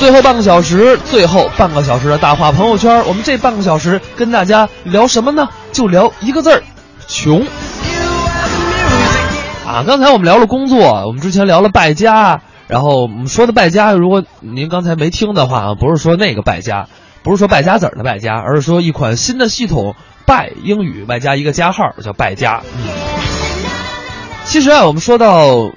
[0.00, 5.50] 最后半个小时，最后半个小时的大话朋友圈，我们这半个小时跟大家聊什么呢？
[5.72, 6.62] 就聊一个字儿，
[7.06, 7.46] 穷。
[9.66, 16.88] 啊，刚才我们聊了工作，我们之前聊了败家，然后我们说的败家，如果您刚才没听的话啊，不是说那个败家，
[17.22, 19.94] 不是说败家子儿的败家，而是说一款新的系统，
[20.24, 22.62] 败英语外加一个加号叫败家。
[22.74, 22.88] 嗯，
[24.46, 25.70] 其实啊，我们说到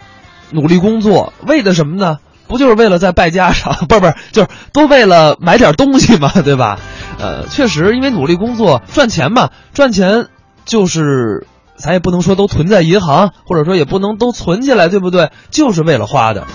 [0.51, 2.19] 努力工作，为的什么呢？
[2.53, 6.77] 不就是为了在败家上， 不是不是，就是都为了买点东西嘛， 对吧？
[7.19, 10.27] 呃，确实，因为努力工作赚钱嘛，赚钱
[10.65, 15.31] 就是咱也不能说都存在银行，或者说也不能都存起来，对不对？
[15.49, 16.45] 就是为了花的。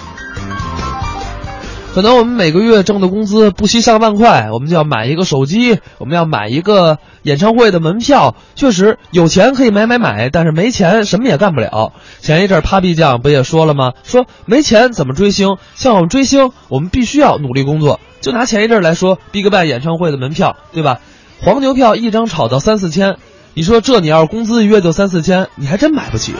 [1.98, 8.36] 可能我们每个月挣的工资不惜上万块，我们就要买一个手机，我们要买一个演唱会的门票。
[8.54, 11.92] 确实有钱可以买买买，但是没钱什么也干不了。
[12.20, 13.94] 前一阵 Papi 酱不也说了吗？
[14.04, 15.56] 说没钱怎么追星？
[15.74, 17.98] 像我们追星，我们必须要努力工作。
[18.20, 21.00] 就拿前一阵来说，BigBang 演唱会的门票，对吧？
[21.42, 23.16] 黄牛票一张炒到三四千，
[23.54, 26.32] 你说这你要是工资一月就三四千，你还真买不起。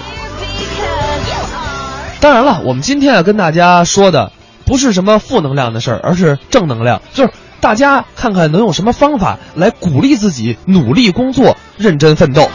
[2.21, 4.31] 当然了，我们今天要跟大家说的。
[4.69, 7.01] 不是什么负能量的事儿，而是正能量。
[7.15, 12.49] 就是大家看看能用什么方法来鼓励自己努力工作、认真奋斗。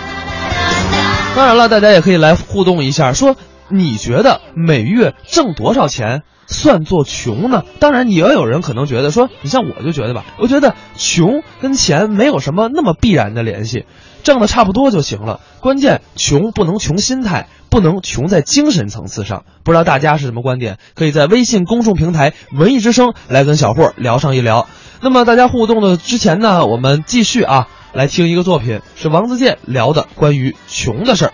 [1.36, 3.36] 当然了，大家也可以来互动一下，说
[3.67, 7.64] 你觉得每月挣多少钱算作穷呢？
[7.80, 13.86] 当然，也有人可能觉得说，你像我就觉得吧，我觉得穷跟钱没有什么那么必然的联系。
[14.23, 19.45] 挣的差不多就行了，关键穷不能穷心态，不能穷在精神层次上。
[19.63, 20.77] 不知道大家是什么观点？
[20.93, 24.67] 可以在微信公众平台“文艺之声”来跟小霍聊上一聊。
[25.02, 31.33] 那么大家互动的之前呢，我们继续啊，来听一个作品，是王自健聊的关于穷的事儿。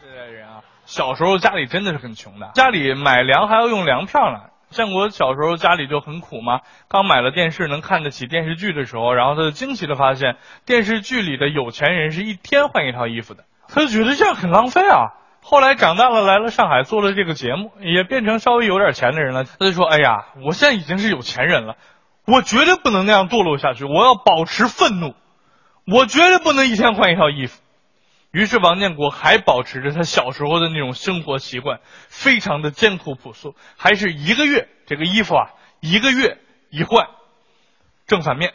[0.00, 4.50] 这代人啊，小时候家里真的是很穷的，家里买粮还要用粮票呢。
[4.70, 15.14] 建国小时候家里就很苦嘛，刚买了电视能看得起电视剧的时候，然后他就惊奇的发现电视剧里的有钱人是一天换一套衣服的，他就觉得这样很浪费啊。
[15.40, 21.76] 后来长大了来了上海做了这个节目，也变成稍微有点钱的人了，他就说：“哎呀，我现在已经是有钱人了，
[22.26, 25.14] 我绝对不能那样堕落下去，我要保持愤怒，
[25.86, 27.62] 我绝对不能一天换一套衣服。”
[28.30, 37.06] 于是王建国还保持着他小时候的那种生活习惯，非常的艰苦朴素，还是一个月这个衣服啊，一个月一换，
[38.06, 38.52] 正反面。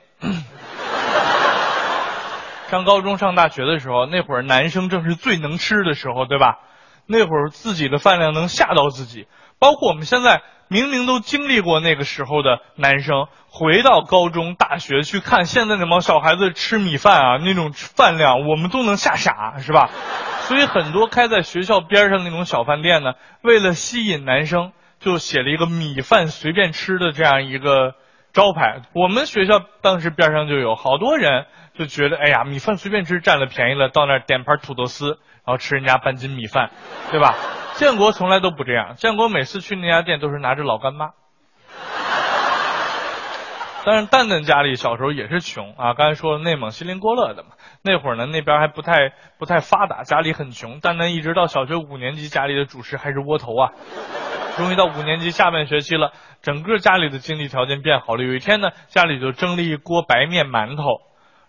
[2.74, 6.58] 上高中上大学的时候，那会儿男生正是最能吃的时候，对吧？
[7.06, 9.28] 那会儿自己的饭量能吓到自己，
[9.60, 19.92] 包括我们现在明明都经历过那个时候的男生，回到高中、大学去看现在那帮小孩子吃米饭啊，那种饭量我们都能吓傻，是吧？
[20.50, 23.12] 所以很多开在学校边上那种小饭店呢，
[23.44, 27.94] 为了吸引男生，就写了一个米饭随便吃的这样一个
[28.34, 28.82] 招牌。
[28.96, 31.46] 我们学校当时边上就有好多人
[31.76, 35.20] 就觉得，哎呀，米饭随便吃占了便宜了，到那儿点盘土豆丝。
[35.46, 36.72] 然后吃人家半斤米饭，
[37.12, 37.36] 对吧？
[37.74, 41.10] 建国从来都不这样，建国每次去那家店都是拿着老干妈。
[43.84, 47.50] 但是蛋蛋家里小时候也是穷啊，刚才说内蒙锡林郭勒的嘛，
[47.84, 50.80] 那会儿呢那边还不太不太发达，家里很穷。
[50.80, 53.72] 蛋蛋一直到小学五年级，家里的主食还是窝头啊。
[54.56, 58.24] 终于到五年级下半学期了，整个家里的经济条件变好了。
[58.24, 60.84] 有一天呢，家里就蒸了一锅白面馒头，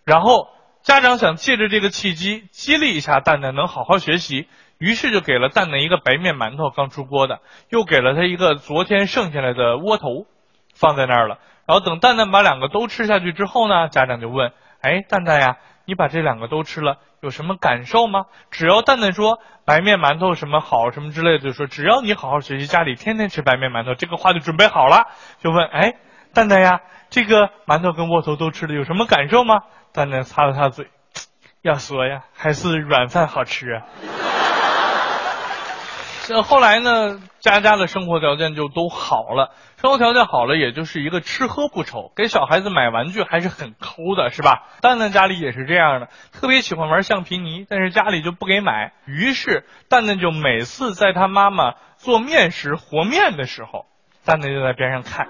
[0.05, 0.49] 然后。
[0.85, 10.27] 家长想借着这个契机激励一下蛋蛋能好好学习，于是就给了蛋蛋一个白面馒头刚出锅的，又给了他一个昨天剩下来的窝头，
[10.75, 11.39] 放在那儿了。
[11.67, 15.57] 然后等蛋蛋把两个都吃下去之后呢，家长就问：“哎，蛋蛋呀，
[15.87, 25.07] 你把这两个都吃了，有什么感受吗？”只要蛋蛋说白面馒头什么好什么之类的，就说只要你好好学习，家里天天吃白面馒头，这个话就准备好了。
[25.39, 25.95] 就问：“哎，
[26.35, 29.63] 蛋蛋呀，这个馒头跟窝头都吃了，有什么感受吗？”
[29.95, 30.89] 蛋蛋擦了擦嘴，
[31.63, 33.83] 要说呀，还是软饭好吃啊。
[36.27, 44.65] 这后来呢，家家的生活条件就都好了，生活条件好了，也就是一个吃喝不愁，给小孩子买玩具还是很抠的，是吧？
[44.81, 48.95] 蛋蛋家里也是这样的，特别喜欢玩橡皮泥，但是家里就不给买。
[49.07, 53.87] 于是蛋蛋就每次在他妈妈做面食和面的时候，
[54.25, 55.29] 蛋蛋就在边上看。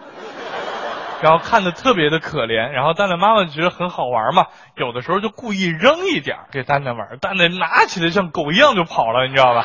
[1.22, 4.46] 然后看的特别的可怜，然后蛋蛋妈妈觉得很好玩嘛，
[4.76, 9.64] 有的时候就故意扔一点给蛋蛋玩，蛋蛋拿起来像狗一样就跑了，你知道吧？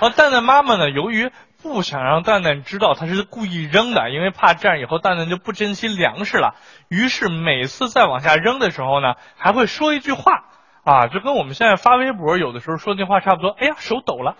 [0.00, 1.30] 然后蛋蛋妈妈呢，由于
[1.62, 6.54] 不想让蛋蛋知道他是故意扔的，因为怕这样以后蛋蛋就不珍惜粮食了，
[6.88, 10.44] 于是每次再往下扔的时候呢，还会说一句话
[10.84, 14.36] 啊，就跟我们现在发微博有的时候说那话差不多，哎呀，手抖了。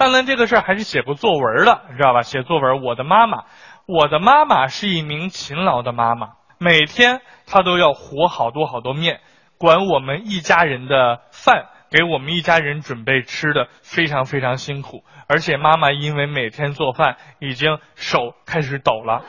[0.00, 2.22] 当然这个事儿还是写过作文的，你知道吧？
[2.22, 3.44] 写作文，我的妈妈，
[3.84, 9.20] 我的妈妈是一名勤劳的妈妈，每天她都要和好多好多面，
[9.58, 15.04] 管我们一家人的饭，给我们一家人准备吃的，非常非常辛苦。
[15.28, 19.20] 而且妈妈因为每天做饭，已经手开始抖了。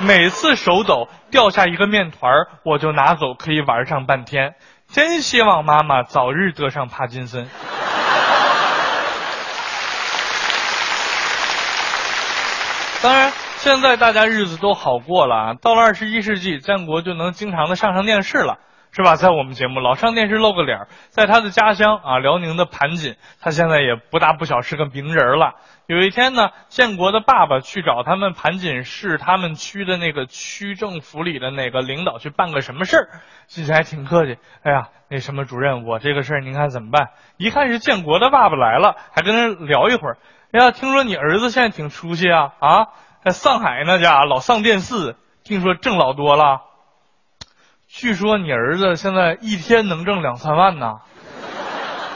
[0.00, 4.54] 每次手抖掉下一个面团儿，我就拿走可以玩上半天。
[4.88, 7.48] 真希望妈妈早日得上帕金森。
[13.02, 15.54] 当然，现在大家日子都好过了啊。
[15.54, 18.58] 到了二十一世纪，建国就能经常的上上电视了，
[18.92, 19.16] 是吧？
[19.16, 20.88] 在我们节目老上电视露个脸儿。
[21.08, 25.54] 在他的家乡啊，辽宁的盘锦，他现在也不大不小，是个名人了。
[25.86, 33.08] 有一天呢，建国的爸爸去找他们盘锦市他们区的那个区政府里的哪个领导去办个什么事儿，
[33.48, 34.36] 其实还挺客气。
[34.62, 37.08] 哎呀，那什么主任，我这个事儿您看怎么办？
[37.36, 40.18] 一看是建国的爸爸来了，还跟人聊一会儿。
[40.52, 42.88] 哎呀，听说你儿子现在挺出息啊啊，
[43.24, 46.60] 在上海那家老上电视，听说挣老多了。
[47.88, 51.00] 据说你儿子现在一天能挣两三万呢，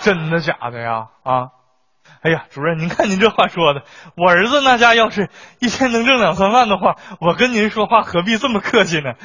[0.02, 1.06] 真的假的呀？
[1.22, 1.48] 啊，
[2.20, 3.84] 哎呀，主任，您看您这话说的，
[4.18, 9.14] 我儿子那家要是一天能挣两三万的话，我跟您说话何必这么客气呢？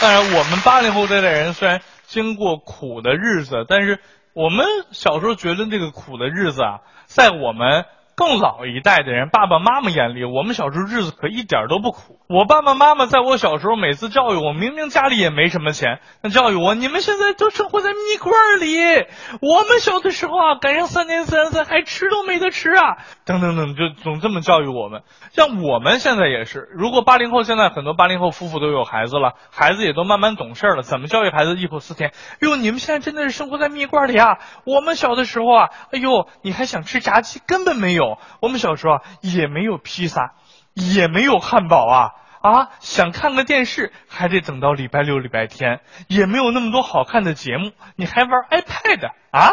[0.00, 4.00] 当然，我们八零后这代人虽然经过苦的日子，但是
[4.34, 7.86] 我们小时候觉得这个苦的日子啊，在我们。
[8.20, 12.18] 更老一代的人，爸爸妈妈眼里，我们小时候日子可一点都不苦。
[12.28, 19.06] 我爸爸妈妈在我小时候每次教育我，明明家里也没什么钱，那教育我，你们现在都生活在蜜罐里。
[19.40, 25.00] 我们小的时候啊，赶上三年三岁还吃都没得吃啊，等等等，就总这么教育我们。
[25.32, 32.12] 像我们现在也是，如果八零后现在很多八零后夫妇都有孩子了，孩子也都慢慢懂事了，怎么教育孩子忆苦思甜？
[32.42, 34.36] 哟，你们现在真的是生活在蜜罐里啊！
[34.66, 38.09] 我们小的时候啊，哎呦，你还想吃炸鸡，根本没有。
[38.40, 40.34] 我们小时候啊，也没有披萨，
[40.74, 42.10] 也没有汉堡啊
[42.40, 42.70] 啊！
[42.80, 49.52] 想看个电视，还得等到礼拜六、礼拜天，也没有那么多好看的节目，你还玩 iPad 啊？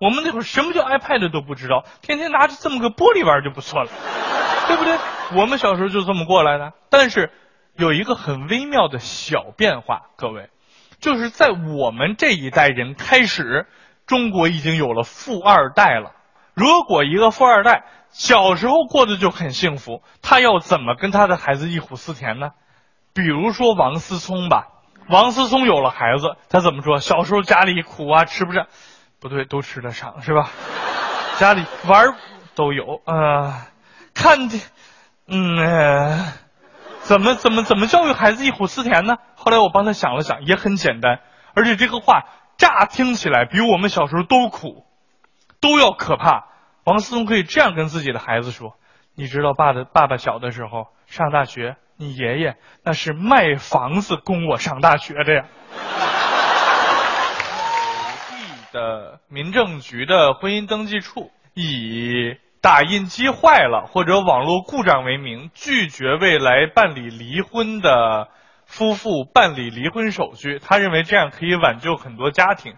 [0.00, 3.90] 我们那会儿什么叫 iPad 都不知道，天天拿着这么个玻璃玩就不错了，
[4.68, 4.96] 对不对？
[5.34, 6.72] 我们小时候就这么过来的。
[6.90, 7.32] 但是
[7.74, 10.50] 有一个很微妙的小变化，各位，
[11.00, 13.66] 就是在我们这一代人开始，
[14.06, 16.12] 中国已经有了富二代了。
[16.54, 22.50] 如果一个富二代小时候过得就很幸福，他要怎么跟他的孩子忆苦思甜呢？
[23.14, 24.68] 比如说王思聪吧，
[25.08, 26.98] 王思聪有了孩子，他怎么说？
[26.98, 28.66] 小时候家里苦啊，吃不上，
[29.20, 30.50] 不对，都吃得上是吧？
[31.38, 32.16] 家里玩
[32.54, 33.62] 都有，呃，
[34.14, 34.58] 看的，
[35.28, 36.24] 嗯，
[37.00, 39.16] 怎么怎么怎么教育孩子忆苦思甜呢？
[39.36, 41.20] 后来我帮他想了想，也很简单，
[41.54, 42.24] 而且这个话
[42.56, 44.84] 乍听起来比我们小时候都苦。
[45.60, 46.47] 都要可怕。
[46.88, 48.72] 王思聪可以这样跟自己的孩子说
[49.14, 55.44] ：“你知道爸的爸爸小的时候上大学，你爷爷那是卖房子供我上大学的呀。”
[58.30, 58.36] 地
[58.72, 68.28] 的民政局的婚姻登记处以打印机坏了或者网络故障为名，拒绝未来办理离婚的
[68.64, 70.58] 夫妇办理离婚手续。
[70.58, 72.76] 他认为这样可以挽救很多家庭。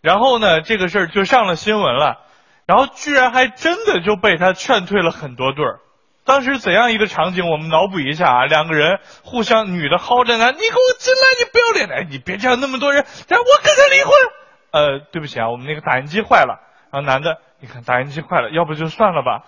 [0.00, 2.23] 然后呢，这个事儿就上了新闻了，
[2.66, 5.80] 然后居然还真的就被他劝退了很多对儿。
[6.24, 7.50] 当时怎样一个场景？
[7.50, 14.12] 我们脑补一下啊，两个人互相，女的薅着男，你给我进来，你不要脸的，你别这样，那么多人，让我跟他离婚。
[14.70, 16.60] 呃，对不起啊，我们那个打印机坏了。
[16.90, 19.44] 然后男的，你看打印机坏了，要不就算了吧。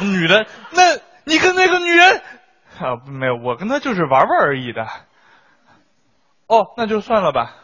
[0.00, 2.20] 女的，那你跟那个女人
[2.80, 4.84] 啊，没有，我跟他就是玩玩而已的。
[6.48, 7.54] 哦，那就算了吧。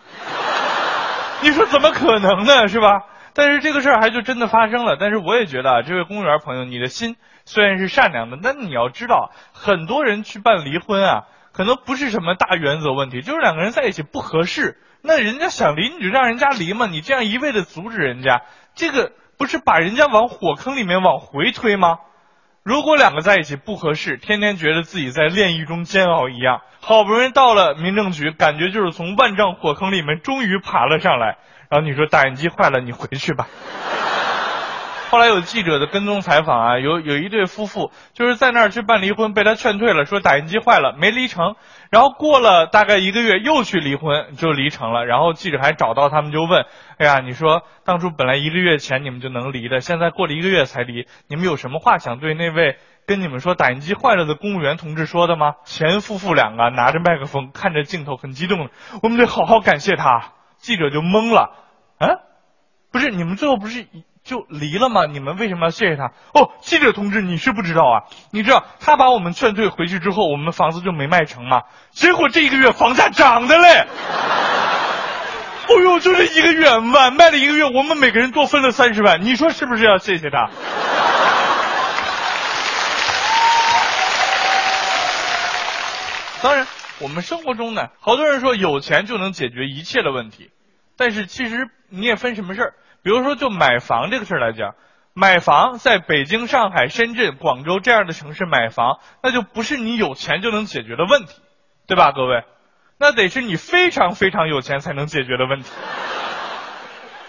[1.43, 2.69] 你说怎么可能呢？
[2.69, 3.03] 是吧？
[3.41, 4.99] 但是这个事儿还就真的发生了。
[5.01, 7.17] 但是我也觉得啊，这位公务员朋友，你的心
[7.47, 14.77] 虽然是善良的，但你要知道，很多人去办离婚啊，可能不是什么大原则问题，就是两个人在一起不合适。
[15.01, 16.85] 那人家想离，你就让人家离嘛。
[16.85, 18.43] 你这样一味的阻止人家，
[18.75, 21.97] 这个不是把人家往火坑里面往回推吗？
[22.63, 31.39] 如果两个在一起不合适，天天觉得自己在炼狱中煎熬一样，好不容易到了民政局，感觉就是从万丈火坑里面终于爬了上来。
[31.71, 33.47] 然后你说打印机坏了，你回去吧。
[35.11, 41.57] 后来有记者的跟踪采访啊，有有一对夫妇就是在那儿去办离婚，被他劝退了，说打印机坏了没离成。
[41.91, 45.07] 然后过了大概一个月又去离婚，就离成了。
[45.07, 46.65] 然后记者还找到他们就问
[46.99, 58.69] ：“哎呀，你说当初本来一个月前你们就能离的，现在过了一个月才离，你们有什么话想对那位跟你们说打印机坏了的公务员同志说的吗？”前夫妇两个拿着麦克风看着镜头很激动，
[59.03, 60.35] 我们得好好感谢他。
[60.61, 61.51] 记者就懵了，
[61.99, 62.21] 啊，
[62.93, 63.87] 不是你们最后不是
[64.23, 65.07] 就离了吗？
[65.07, 66.13] 你们为什么要谢谢他？
[66.35, 71.63] 哦，记者同志，你是不知道啊，你知道他把我们劝退回去之后，我们房子就没卖成吗？
[71.91, 73.87] 结果这一个月房价涨的嘞。
[75.69, 80.51] 哦呦，就这一个月，晚卖了一个月，我们每个人多分了三十万，你说是不是要谢谢他？
[86.43, 86.67] 当然，
[87.01, 90.51] 我们生活中呢，好多人说有钱就能解决一切的问题，
[90.97, 92.75] 但是其实你也分什么事儿。
[93.03, 94.75] 比如说，就买房这个事儿来讲，
[95.15, 101.41] 买房在北京、上海、深圳、广州这样的城市买房，那就不是你有钱就能解决的问题，
[101.87, 102.45] 对吧，各位？
[102.99, 105.71] 那得是你非常非常有钱才能解决的问题。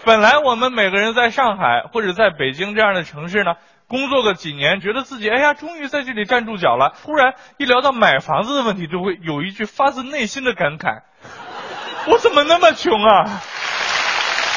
[0.04, 3.54] 本来我们每个人在上海或者在北京这样的城市呢，
[3.92, 6.94] 工作个几年，觉得自己哎呀，终于在这里站住脚了。
[7.04, 11.02] 突然一聊到买房子的问题，就会有一句发自内心的感慨：
[12.08, 13.42] 我怎么那么穷啊？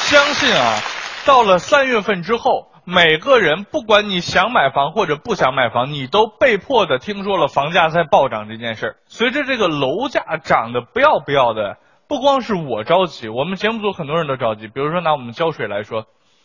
[0.08, 0.80] 相信啊，
[1.26, 2.72] 到了三月份之后。
[2.88, 8.96] 每个人，不管你想买房或者不想买房，你都被迫的听说了房价在暴涨这件事儿。
[9.06, 14.68] 随着这个楼价涨得不要不要的，不光是我着急，我们节目组很多人都着急。
[14.68, 16.04] 比如说拿我们胶水来说，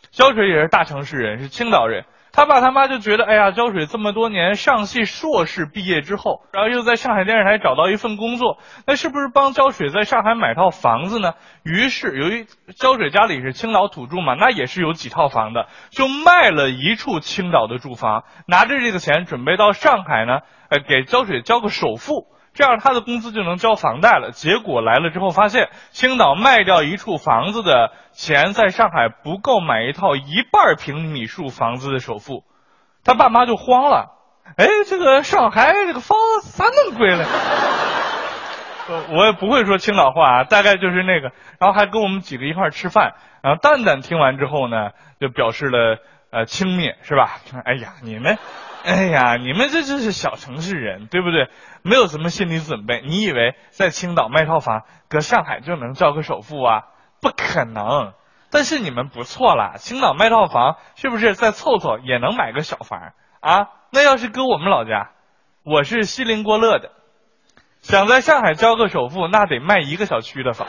[0.10, 2.06] 胶水也是大城市人，是青岛人。
[2.34, 8.58] 他爸他妈就觉得，哎呀，胶水这么多年上戏硕士毕业之后，然后又在上海电视台找到一份工作，
[8.88, 11.34] 那是不是帮胶水在上海买套房子呢？
[11.64, 12.46] 于是，由于
[12.78, 22.28] 胶水家里是青岛土著嘛，那也是有几套房的，就卖了一处青岛的住房，拿着这个钱准备到上海呢，呃，给胶水交个首付。
[22.54, 24.32] 这样他的工资就能交房贷了。
[24.32, 32.44] 结果来了之后，发现青岛卖掉一处房子的钱，在上海不够买一套一半平米数房子的首付，
[33.04, 34.18] 他爸妈就慌了。
[34.58, 37.26] 哎，这个上海这个房子咋那么贵了？
[39.16, 41.32] 我也不会说青岛话啊，大概就是那个。
[41.60, 43.14] 然后还跟我们几个一块吃饭。
[43.42, 44.90] 然后蛋蛋听完之后呢，
[45.22, 46.00] 就表示了
[46.32, 47.40] 呃轻蔑，是吧？
[47.66, 48.38] 哎呀，你们。
[48.84, 51.50] 哎呀，你们这就是小城市人，对不对？
[51.84, 53.04] 没有什么心理准备。
[53.06, 56.86] 你以为在青岛卖套房，搁上海就能交个首付啊？
[57.22, 58.14] 不可能。
[58.50, 63.68] 但是你们不错啦，青岛卖套房是不是再凑凑也能买个小房啊？
[63.92, 65.12] 那要是搁我们老家，
[65.64, 66.92] 我是锡林郭勒的，
[67.82, 70.68] 想在上海交个首付，那得卖一个小区的房。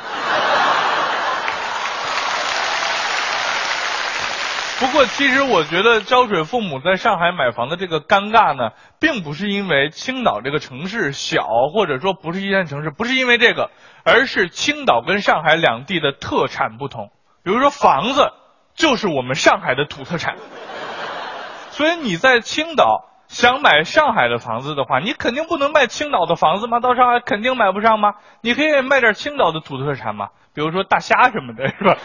[4.82, 13.70] 不过，其实我觉得胶水父母在上海买房的这个尴尬呢，并不是因为青岛这个城市小，或者说不是一线城市，不是因为这个，
[14.04, 17.10] 而是青岛跟上海两地的特产不同。
[17.44, 18.32] 比如说房子，
[18.74, 20.34] 就是我们上海的土特产，
[21.70, 26.80] 所以你在青岛想买上海的房子的话，你肯定不能卖青岛的房子吗？
[26.80, 28.14] 到上海肯定买不上吗？
[28.40, 31.96] 你可以卖点青岛的土特产嘛，比如说大虾什么的，是吧？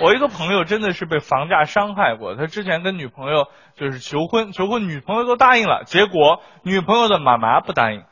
[0.00, 8.02] 我一个朋友真的是被房价伤害过，他之前跟女朋友就是求婚，求婚女朋友都答应了，结果女朋友的妈妈不答应，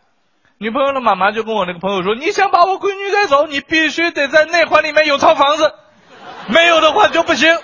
[0.58, 5.72] 女朋友的妈妈就跟我那个朋友说：“你想把我闺女带走，你必须得在内环里面有套房子，
[6.52, 7.56] 没有的话就不行，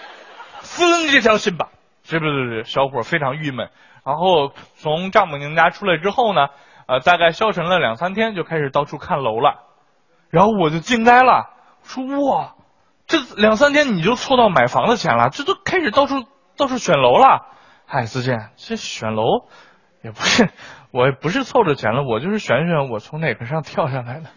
[0.61, 1.69] 死你这条心吧。”
[2.07, 2.64] 是不是？
[2.64, 3.69] 小伙非常郁闷，
[4.04, 6.49] 然后从丈母娘家出来之后呢，
[6.87, 9.64] 呃，大概消沉了两三天，就开始到处看楼了，
[10.31, 11.50] 然后我就惊呆了，
[11.83, 12.54] 说哇。
[13.07, 16.25] 这两三天你就凑到买房的钱了，这都开始到处
[16.57, 17.47] 到处选楼了。
[17.87, 19.25] 嗨，思健，这选楼
[20.03, 20.49] 也不是，
[20.91, 24.31] 我也不是凑着钱了，我就是选选我从哪个上跳下来的。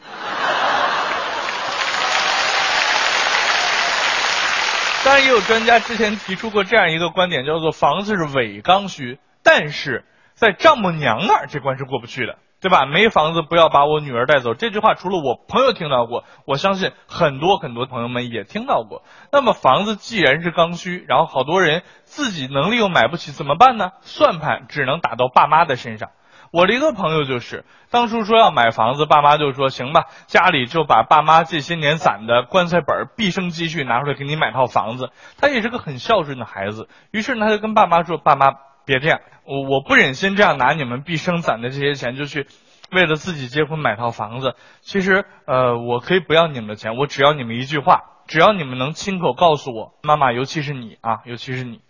[5.05, 12.37] 当然，也有专家之前提出过这样一个观点，叫做房子是伪刚需，但是在丈母娘那儿这关是过不去的。
[12.59, 12.85] 对吧？
[12.87, 14.55] 没房子不要把我女儿带走。
[14.55, 19.03] 这句话除了我朋友听到过，我相信很多很多朋友们也听到过。
[19.31, 23.91] 那么房子既然是刚需，然后好多人自己能力又买不起，怎么办呢？
[24.01, 26.09] 算盘只能打到爸妈的身上。
[26.51, 35.11] 我的一个朋友就是当初说要买房子，爸妈就说行吧，家里就把爸妈这些年攒的棺材本、毕生积蓄拿出来给你买套房子。
[35.39, 38.55] 他也是个很孝顺的孩子，于是呢他就跟爸妈说：“爸妈。”
[38.87, 42.47] 别这样，我我不忍心这样拿你们毕生攒的这些钱就去，
[42.89, 44.55] 为了自己结婚买套房子。
[44.79, 51.81] 其实，呃，我可以不要你们的钱，我只要你们一句话，只要你们能亲口告诉我，妈妈，尤其是你啊，尤其是你，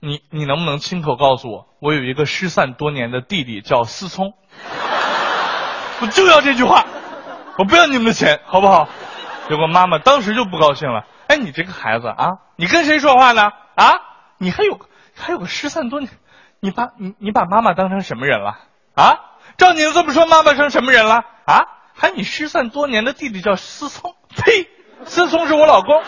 [0.00, 4.34] 你你能不能亲口告诉我，我有一个失散多年的弟弟叫思聪，
[6.00, 6.84] 我就要这句话，
[7.56, 8.88] 我不要你们的钱，好不好？
[9.48, 13.52] 结果妈妈当时就不高兴了，哎，你这个孩子啊，你跟谁说话呢？
[13.76, 13.92] 啊，
[14.38, 14.80] 你还有。
[15.22, 16.10] 还有个失散多年，
[16.58, 18.58] 你把你你把妈妈当成什么人了
[18.94, 19.20] 啊？
[19.56, 21.64] 照你这么说，妈妈成什么人了啊？
[21.94, 24.68] 还你失散多年的弟弟叫思聪，呸，
[25.04, 26.02] 思聪是我老公。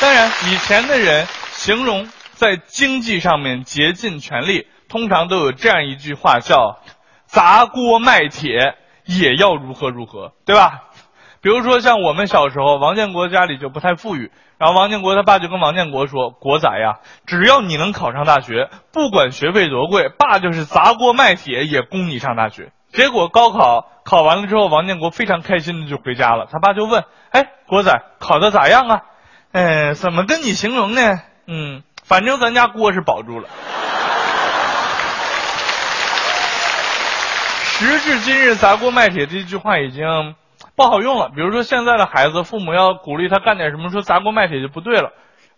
[0.00, 6.82] 当然，以前的人形容在经济上面竭尽全力，通常都有这样一句话叫
[7.24, 10.87] “砸锅卖铁也要如何如何”，对吧？
[11.40, 26.46] 比如说像我们小时候，王建国家里就不太富裕，然后王建国他爸就跟王建国说：“国仔呀，只要你能考上大学，不管学费多贵，爸就是砸锅卖铁也供你上大学。”结果高考考完了之后，王建国非常开心的就回家了。
[26.50, 29.02] 他爸就问：“哎，国仔考的咋样啊？”
[29.52, 31.20] 哎，怎么跟你形容呢？
[31.46, 33.48] 嗯，反正咱家锅是保住了。
[37.62, 40.34] 时至今日，砸锅卖铁这句话已经
[40.78, 41.28] 不好用了。
[41.34, 45.10] 比如说现在的孩子，父母要鼓励他干点什么，说砸锅卖铁就不对了。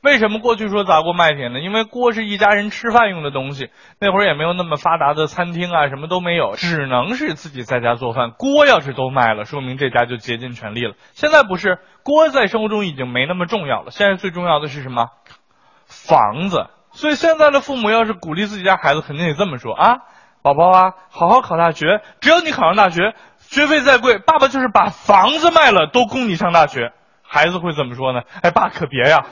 [0.02, 1.60] 为什么过去说砸锅卖铁呢？
[1.60, 3.68] 因为锅是一家人吃饭用的东西，
[4.00, 8.30] 那会儿也没有那么发达的餐厅啊，什么都没有，只能是自己在家做饭。
[8.30, 10.94] 锅要是都卖了，说明这家就竭尽全力了。
[11.12, 13.90] 现在不是，锅在生活中已经没那么重要了。
[13.90, 15.10] 现在最重要的是什么？
[15.84, 16.68] 房子。
[16.92, 19.98] 所以现在的父母要是鼓励自己家孩子，肯定得这么说啊，
[20.42, 23.14] 宝宝啊，好好考大学，只要你考上大学，
[23.50, 26.92] 学费再贵，爸爸就是把房子卖了都供你上大学。
[27.20, 28.22] 孩子会怎么说呢？
[28.42, 29.26] 哎，爸可别呀。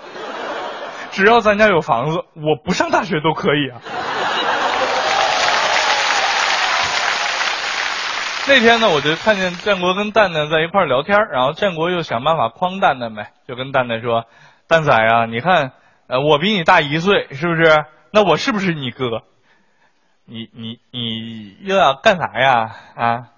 [1.13, 3.81] 只要咱家有房子，我不上大学都可以啊。
[8.49, 14.25] 那天呢，我就看见建国跟蛋蛋在一块聊天，然后建国又想办法诓蛋蛋呗，就跟蛋蛋说
[14.67, 15.71] ：“蛋仔啊，你看，
[16.09, 17.85] 呃，我比你大一岁，是不是？
[18.11, 19.23] 那我是不是你哥？
[20.25, 22.77] 你你你又要干啥呀？
[22.97, 23.29] 啊，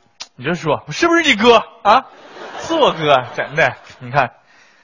[0.40, 2.06] 你就说是不是你哥啊？
[2.60, 3.76] 是我哥，真的。
[4.00, 4.32] 你看，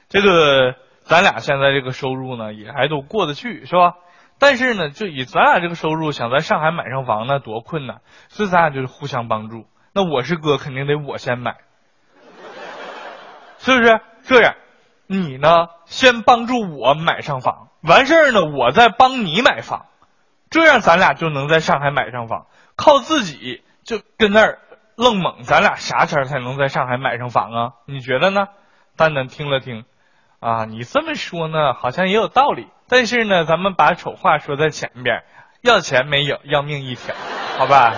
[0.07, 0.75] 这个。”
[1.07, 3.93] 咱俩现在这个收入呢，也还都过得去，是吧？
[4.39, 8.01] 但是呢，就以咱俩这个收入，想在上海买上房呢，多困难。
[8.27, 9.67] 所以咱俩就是互相帮助。
[9.93, 11.55] 那我是哥，肯定得我先买，
[13.59, 14.01] 是不是？
[14.23, 14.55] 这样，
[15.07, 19.85] 你呢，先帮助我买上房，完事儿呢，我再帮你买房，
[20.49, 22.47] 这样咱俩就能在上海买上房。
[22.75, 24.59] 靠自己就跟那儿
[24.97, 27.73] 愣猛，咱俩啥钱才能在上海买上房啊？
[27.85, 28.47] 你觉得呢？
[28.97, 29.85] 蛋蛋听了听。
[30.39, 32.67] 啊，你这么说呢，好像也有道理。
[32.89, 35.23] 但是呢，咱们把丑话说在前边，
[35.61, 37.13] 要钱没有，要命一条，
[37.59, 37.93] 好吧？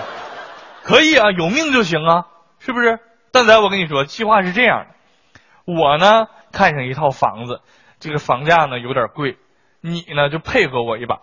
[0.82, 2.26] 可以啊，有命就行啊，
[2.58, 2.98] 是不是？
[3.32, 7.62] 蛋仔，我跟你说，计划是这样的，我呢看上一套房子，
[7.98, 9.38] 这个房价呢有点贵，
[9.80, 11.20] 你呢就配合我一把，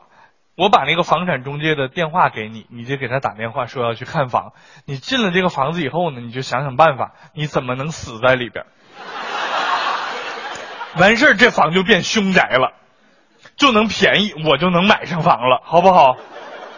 [0.57, 4.53] 我把那个房产中介的电话给你，你就给他打电话说要去看房。
[4.85, 8.65] 你进了这个房子以后呢，你就想想办法，你怎么能死在里边？
[10.97, 12.73] 完事儿，这房就变凶宅了，
[13.55, 16.15] 就能便宜，我就能买上房了，好不好？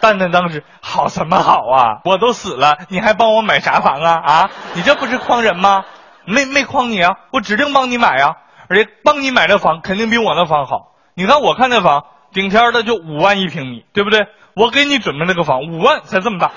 [0.02, 2.00] 蛋蛋当时好什么好啊？
[2.04, 4.12] 我都死了，你还帮我买啥房啊？
[4.22, 5.86] 啊，你这不是诓人吗？
[6.26, 7.16] 没没诓你啊？
[7.32, 8.36] 我指定帮你买啊！
[8.68, 10.92] 而且帮你买的房肯定比我那房好。
[11.14, 14.20] 你看我看那房，顶天的就五万一平米，对不对？
[14.54, 16.52] 我给你准备那个房，五万才这么大。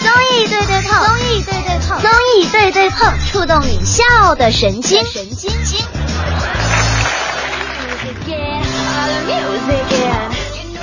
[0.00, 5.86] 综艺对对碰，综艺对对碰，综艺对对碰，触动你笑的神经，神经经。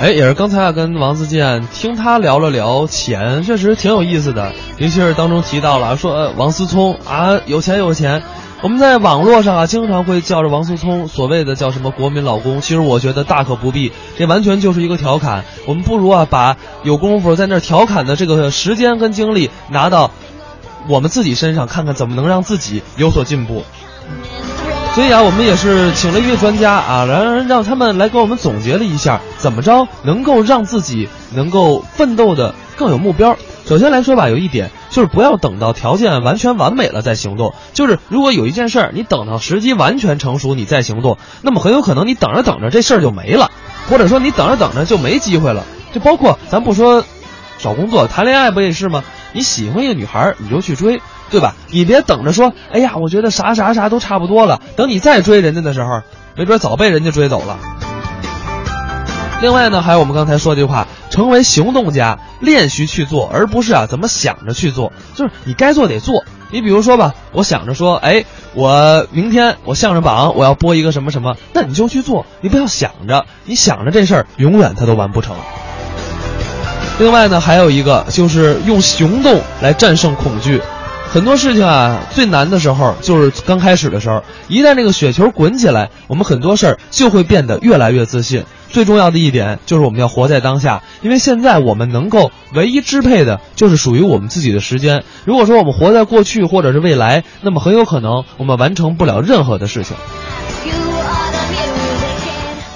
[0.00, 4.52] 哎，也是刚才啊，跟王自健听他聊了聊钱，确实挺有意思的。
[4.78, 8.22] 尤其是当中提到了说，呃王思聪啊，有钱有钱。
[8.62, 15.44] 我们在网络上啊，经常会叫着王思聪所谓的叫什么国民老公，其实我觉得大可不必，这完全就是一个调侃。
[15.66, 20.12] 我们不如啊，把有功夫在那调侃的这个时间跟精力拿到
[20.86, 23.64] 我们自己身上，看看怎么能让自己有所进步。
[24.94, 33.36] 所以啊，我们也是请了一位专家啊，让让他们来给我们总结了一下，怎么着能够让自己能够奋斗的更有目标。
[33.66, 37.54] 首先来说吧，有一点就是不要等到条件完全完美了再行动。
[37.72, 43.50] 就是如果有一件事儿，你等到时机完全成熟你再行动，那么很有可能你等着等着这事儿就没了，
[43.90, 45.64] 或者说你等着等着就没机会了。
[45.92, 47.04] 就包括咱不说
[47.58, 49.02] 找工作、谈恋爱不也是吗？
[49.32, 51.00] 你喜欢一个女孩，你就去追，
[51.30, 51.54] 对吧？
[51.70, 56.02] 你别等着说，哎呀，我觉得啥啥啥都差不多了，等你再追人家的时候，
[56.36, 57.81] 没准早被人家追走了。
[59.42, 64.92] 另外呢，还有我们刚才说句话，成为行动家，练习去做，而不是啊怎么想着去做。
[65.16, 66.24] 就是你该做得做。
[66.52, 68.24] 你比如说吧，我想着说，哎，
[68.54, 75.34] 我明天我相声榜我要播一个什么什么，那你就去做，你不要想着，你想着这事儿永远它都完不成。
[77.00, 80.62] 另外呢，还有一个就是用行动来战胜恐惧。
[81.10, 88.44] 很多事情啊，最难的时候就是刚开始的时候，一旦这个雪球滚起来，我们很多事儿就会变得越来越自信。
[88.72, 95.04] 最重要的一点就是我们要活在当下，因为现在我们能够唯一支配的就是属于我们自己的时间。
[95.24, 99.96] 如果说我们活在过去或者是未来，那么很有可能我们完成不了任何的事情。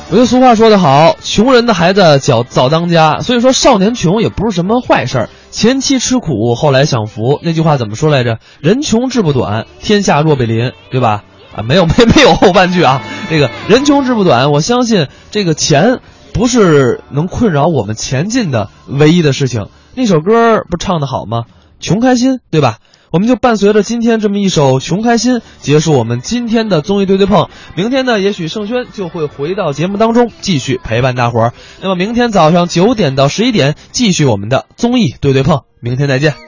[0.09, 5.29] 我觉得俗话说得好，穷人的孩子早早当家，所以说少年穷也不是什么坏事儿。
[5.51, 8.39] 前期吃苦，后来享福，那句话怎么说来着？
[8.61, 11.25] 人穷志不短，天下若比邻，对吧？
[11.57, 13.03] 啊，没有没没有后半句啊。
[13.29, 16.01] 这个人穷志不短，我相信这个钱
[16.33, 19.69] 不是能困扰我们前进的唯一的事情。
[19.95, 21.45] 那首歌不唱得好吗？
[21.81, 22.79] 穷开心，对吧？
[23.13, 27.49] 我们就伴随着今天这么一首《穷开心》，结束我们今天的综艺对对碰。
[27.75, 31.53] 明天呢，也许盛轩就会回到节目当中，继续陪伴大伙儿。
[31.81, 35.63] 那么明天早上九点到十一点，继续我们的综艺对对碰。
[35.81, 36.46] 明天再见。